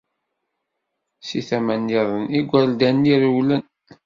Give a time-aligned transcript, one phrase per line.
[1.27, 3.63] Si tama nniḍen, igerdan-nni rewlen.